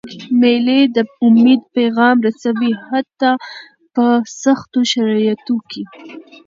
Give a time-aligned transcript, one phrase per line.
[0.39, 3.31] مېلې د امید پیغام رسوي، حتی
[3.93, 4.05] په
[4.41, 5.83] سختو شرایطو کي.